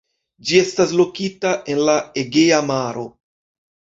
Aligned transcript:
Ĝi 0.51 0.55
estas 0.61 0.93
lokita 1.01 1.51
en 1.73 1.83
la 1.89 1.97
Egea 2.21 2.61
Maro. 2.73 3.07